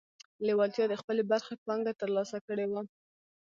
[0.45, 2.81] لېوالتیا د خپلې برخې پانګه ترلاسه کړې وه